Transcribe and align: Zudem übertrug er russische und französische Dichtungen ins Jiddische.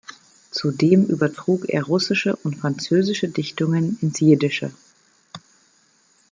Zudem 0.49 1.05
übertrug 1.05 1.69
er 1.69 1.83
russische 1.83 2.35
und 2.37 2.57
französische 2.57 3.27
Dichtungen 3.27 3.99
ins 4.01 4.19
Jiddische. 4.19 4.71